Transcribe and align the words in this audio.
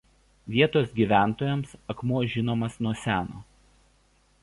Vietos 0.53 0.87
gyventojams 0.99 1.77
akmuo 1.95 2.25
žinomas 2.35 2.83
nuo 2.87 2.97
seno. 3.07 3.47